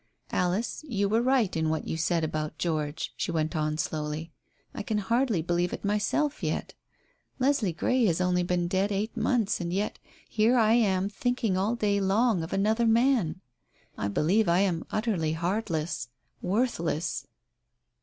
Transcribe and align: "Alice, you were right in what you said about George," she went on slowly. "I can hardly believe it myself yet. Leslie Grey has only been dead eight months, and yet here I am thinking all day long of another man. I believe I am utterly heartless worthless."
"Alice, 0.31 0.83
you 0.87 1.07
were 1.07 1.21
right 1.21 1.55
in 1.55 1.69
what 1.69 1.85
you 1.87 1.95
said 1.95 2.23
about 2.23 2.57
George," 2.57 3.13
she 3.15 3.29
went 3.29 3.55
on 3.55 3.77
slowly. 3.77 4.31
"I 4.73 4.81
can 4.81 4.97
hardly 4.97 5.43
believe 5.43 5.73
it 5.73 5.85
myself 5.85 6.41
yet. 6.41 6.73
Leslie 7.37 7.71
Grey 7.71 8.05
has 8.07 8.19
only 8.19 8.41
been 8.41 8.67
dead 8.67 8.91
eight 8.91 9.15
months, 9.15 9.61
and 9.61 9.71
yet 9.71 9.99
here 10.27 10.57
I 10.57 10.73
am 10.73 11.07
thinking 11.07 11.55
all 11.55 11.75
day 11.75 11.99
long 12.01 12.41
of 12.41 12.51
another 12.51 12.87
man. 12.87 13.41
I 13.95 14.07
believe 14.07 14.49
I 14.49 14.61
am 14.61 14.87
utterly 14.89 15.33
heartless 15.33 16.07
worthless." 16.41 17.27